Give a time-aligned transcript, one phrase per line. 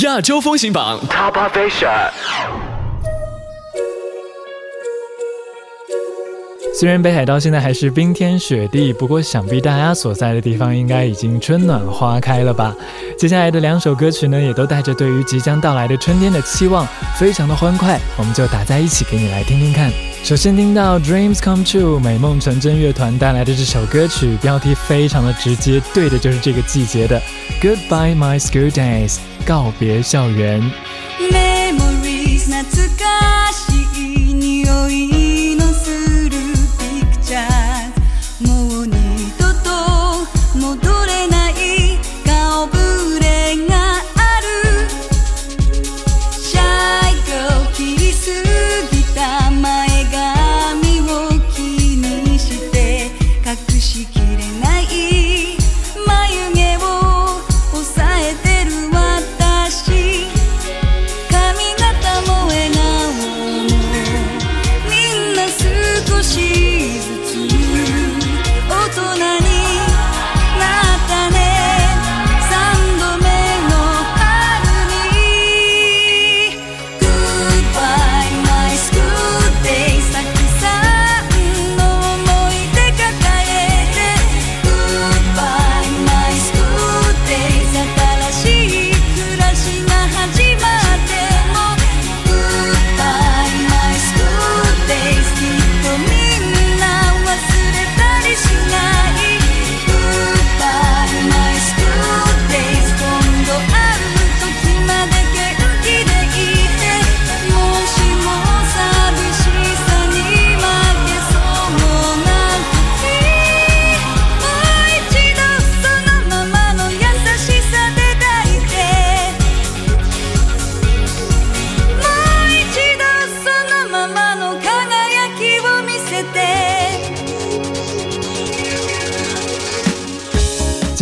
[0.00, 2.10] 亚洲风行榜 Top of Asia。
[6.78, 12.74] 虽然北海道现在还是冰天雪地，不过想必大家所在的地方应该已经春暖花开了吧？
[13.18, 16.86] 接下来的两首歌曲呢，也都带着对于即将到来的春天的期望，
[17.18, 19.90] 非常的欢快，我们就打在一起给你来听听看。
[20.22, 27.20] 首先听到 Dreams Come True 美梦成真乐团带来的这首歌曲，标题非常的直接，对的就是这个季节的
[27.60, 29.16] Goodbye My School Days，
[29.46, 30.60] 告别校园。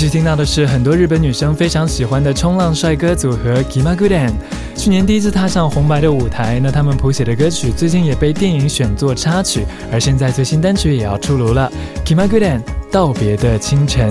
[0.00, 4.32] 继续听到的是很多日本女生非常喜欢的冲浪帅哥组合 Kima Gooden
[4.74, 11.70] 去年第一次踏上红白的舞台，那他们谱写的歌曲最近也被电影选作插曲，而现在最新单曲也要出炉了
[12.02, 14.10] ，Kima Gooden 道别的清晨。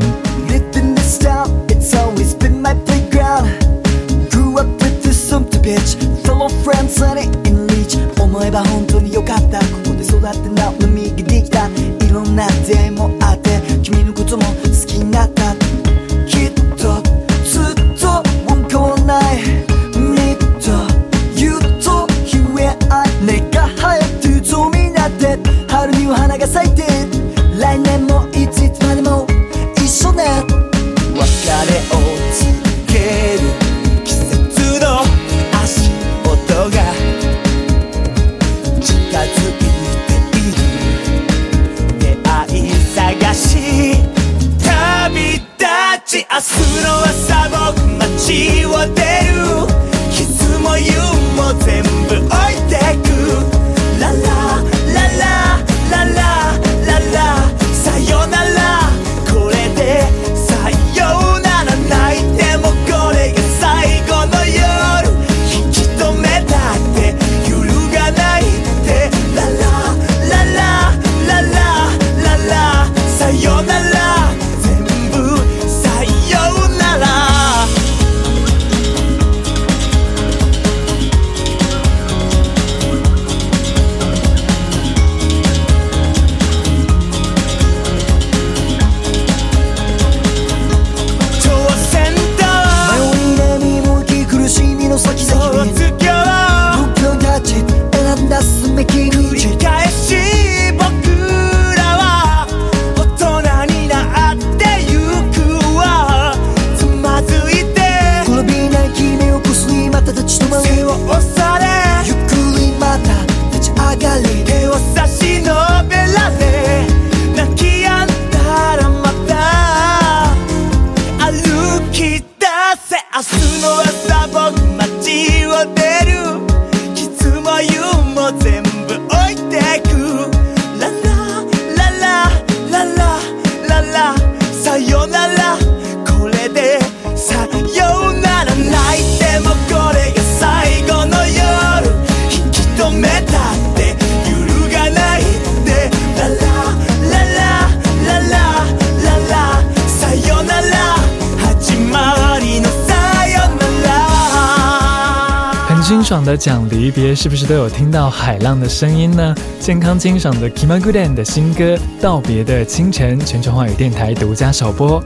[156.29, 159.35] 的讲离别，是不是都有听到海浪的声音呢？
[159.59, 165.03] 健康清爽的 Kimagudan 的新歌《道别的清晨》，全球华语电台独家首播。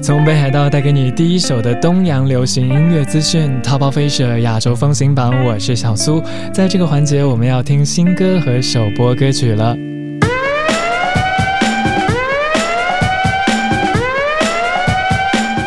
[0.00, 6.22] 从北海道带给你第一首的东洋流行音乐资讯，Top of Asia 亚洲风行榜，我是小苏。
[6.54, 9.76] 在这个环节，我们要听新歌和首播歌曲了。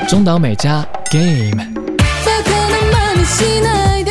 [0.07, 1.78] 中岛美嘉 Game。
[3.29, 4.08] しないで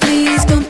[0.00, 0.63] please don't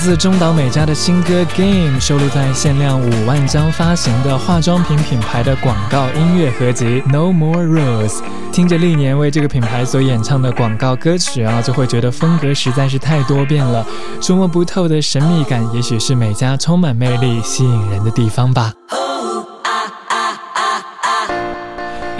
[0.00, 8.08] 自中岛美嘉的新歌《Game》收录在限量五万张发行的化妆品品牌的广告音乐合集《No More Rules》。
[8.50, 13.86] 听着历年为这个品牌所演唱的广告歌曲啊，就会觉得风格实在是太多变了，
[14.22, 18.72] 捉摸不透的神秘感，也许是美嘉充满魅力、吸引人的地方吧。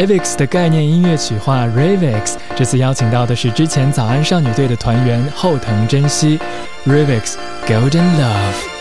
[0.01, 6.39] Revex 的概念音乐曲化 Ravex，这次邀请到的是之前早安少女队的团员后藤真希。
[6.87, 7.35] ，Ravex
[7.67, 8.80] Golden Love。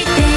[0.00, 0.27] して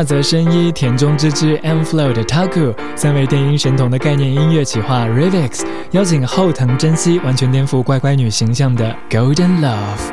[0.00, 10.10] 大泽伸一、田中之之、M Flow 的 Taku 三位电音神童的概念音乐企划 Revix，邀请后藤真希完全颠覆乖乖女形象的 Golden Love。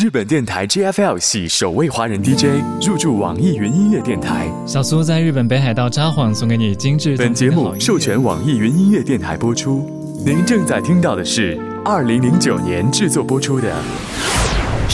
[0.00, 4.46] 日本电台 GFL 系首位华人 DJ 入驻网易云音乐电台。
[4.68, 7.16] 小苏在日本北海道札幌送给你精致。
[7.16, 9.90] 本节目授权网易云音乐电台播出。
[10.24, 13.74] 您正在听到的是二零零九年制作播出的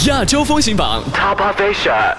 [0.06, 2.16] 亚洲风行榜 Top Asia。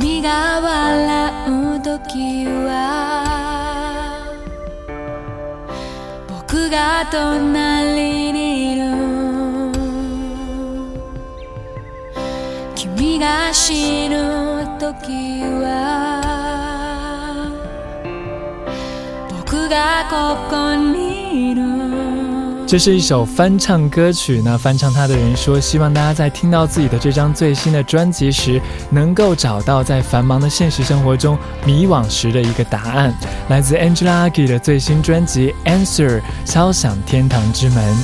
[0.00, 1.32] 君が笑
[1.76, 4.26] う時は
[6.28, 8.82] 僕が隣にいる
[12.74, 16.20] 君が死ぬ時は
[19.30, 21.73] 僕がここにいる
[22.74, 33.14] 这是一首翻唱歌曲，那翻唱它的人说，希望大家在听到自己的这张最新的专辑时，能够找到在繁忙的现实生活中迷惘时的一个答案。
[33.48, 37.96] 来自 Angela Aggie 的最新专辑《Answer》，敲响天堂之门。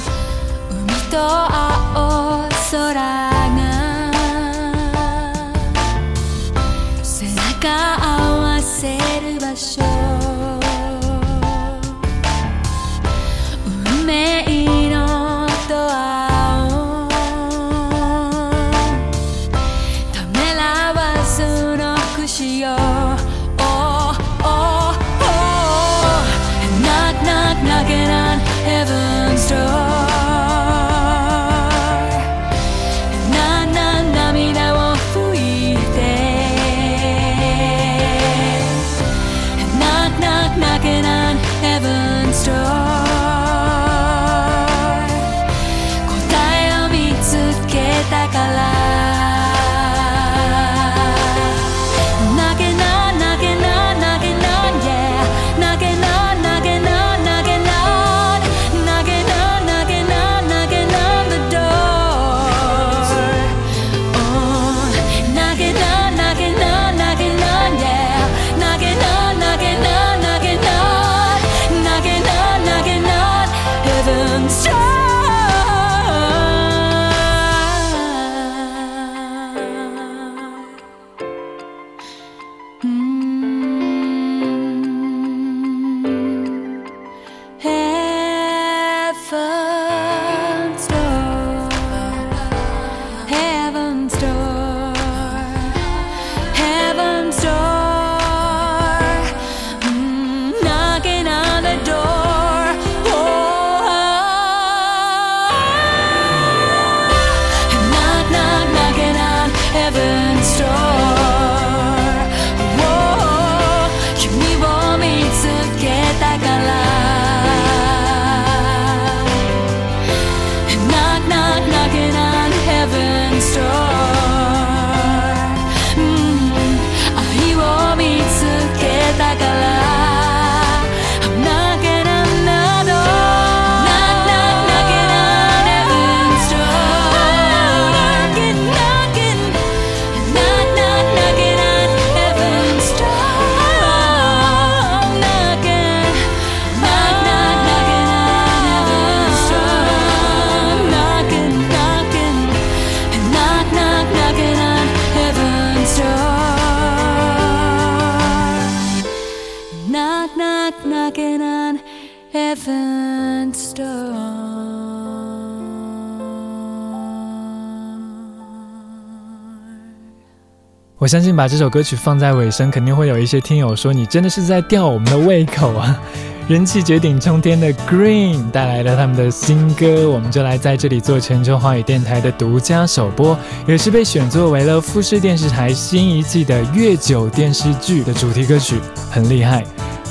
[171.10, 176.00] 相信把这首歌曲放在尾声，肯定会有一些听友说你真的是在吊我们的胃口啊！
[176.46, 183.36] 人气绝顶冲天的 Green 带来了他们的新歌，我们就来在这里做全球华语电台的独家首播，
[183.66, 188.76] 也是被选作为了富士电视台新一季的月九电视剧的主题歌曲，
[189.10, 189.64] 很厉害。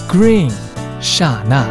[0.10, 0.52] Green
[1.00, 1.66] 刹那。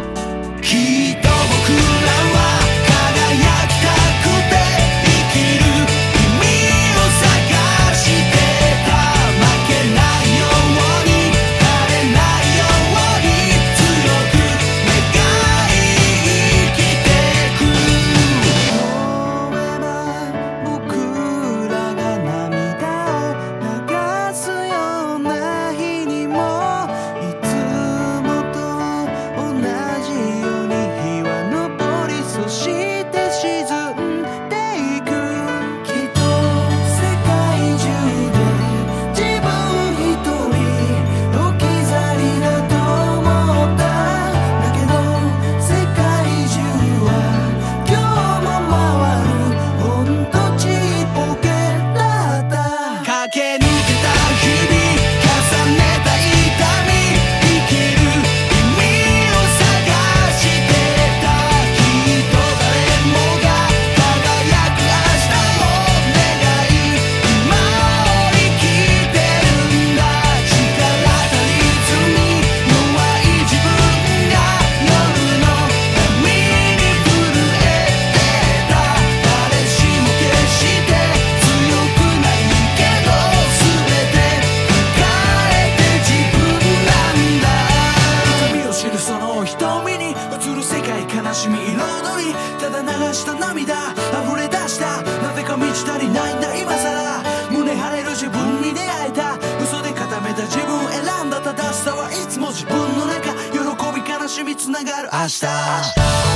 [89.39, 92.33] の瞳に映る世界悲しみ彩り。
[92.59, 95.01] ただ流した涙溢れ出した。
[95.23, 99.37] なぜか満ち足りないんだ今さら胸張れる自分に出会えた。
[99.63, 101.39] 嘘で固めた自分を選んだ。
[101.39, 103.33] 正しさはいつも自分の中。
[103.33, 105.09] 喜び悲しみつながる。
[105.13, 106.28] 明日。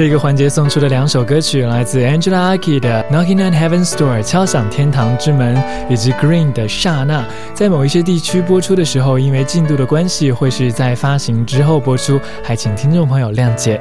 [0.00, 7.20] 这个环节送出的两首歌曲来自 Angela Aki 的《Knocking on Heaven's Door》敲响天堂之门，以及 Green 的《刹那》。
[7.52, 13.78] 在某一些地区播出的时候，因为进度的关系，会是在发行之后播出，还请听众朋友谅解。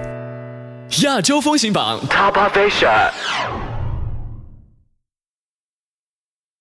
[1.03, 3.12] 亚洲风行榜 Top Asia。